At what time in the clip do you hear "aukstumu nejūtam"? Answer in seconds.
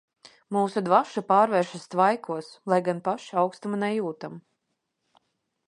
3.43-4.43